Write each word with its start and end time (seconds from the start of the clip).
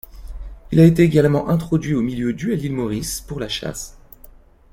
Il 0.71 0.79
a 0.79 0.85
été 0.85 1.03
également 1.03 1.47
introduit 1.49 1.93
au 1.93 2.01
milieu 2.01 2.33
du 2.33 2.53
à 2.53 2.55
l'île 2.55 2.73
Maurice 2.73 3.21
pour 3.21 3.39
la 3.39 3.47
chasse. 3.47 3.99